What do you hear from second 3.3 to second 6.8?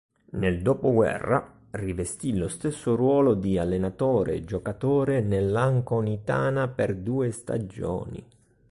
di allenatore-giocatore nell'Anconitana